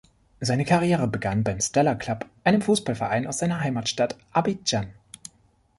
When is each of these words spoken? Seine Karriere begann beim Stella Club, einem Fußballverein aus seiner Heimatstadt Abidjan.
Seine 0.39 0.65
Karriere 0.65 1.07
begann 1.07 1.43
beim 1.43 1.59
Stella 1.61 1.93
Club, 1.93 2.25
einem 2.43 2.63
Fußballverein 2.63 3.27
aus 3.27 3.37
seiner 3.37 3.59
Heimatstadt 3.59 4.17
Abidjan. 4.31 4.87